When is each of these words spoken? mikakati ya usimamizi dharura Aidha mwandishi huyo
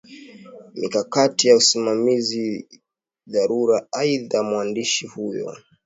mikakati 0.73 1.47
ya 1.47 1.55
usimamizi 1.55 2.67
dharura 3.27 3.87
Aidha 3.91 4.43
mwandishi 4.43 5.07
huyo 5.07 5.55